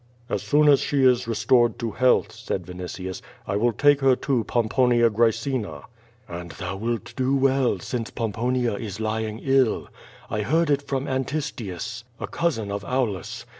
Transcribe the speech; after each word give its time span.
"As 0.29 0.41
soon 0.41 0.67
as 0.67 0.79
she 0.79 1.03
is 1.05 1.27
restored 1.27 1.77
to 1.77 1.91
health," 1.91 2.31
said 2.31 2.65
Vinitius, 2.65 3.21
"I 3.45 3.55
will 3.55 3.71
take 3.71 4.01
her 4.01 4.15
to 4.15 4.43
Pomponia 4.45 5.11
Graecina." 5.11 5.83
"And 6.27 6.49
thou 6.53 6.75
wilt 6.77 7.13
do 7.15 7.35
well, 7.35 7.77
since 7.77 8.09
Pomponia 8.09 8.73
is 8.79 8.99
lying 8.99 9.41
ill. 9.43 9.89
I 10.27 10.41
heard 10.41 10.71
it 10.71 10.81
from 10.81 11.07
Antistius, 11.07 12.03
a 12.19 12.25
cousin 12.25 12.71
of 12.71 12.83
Aulus. 12.83 13.45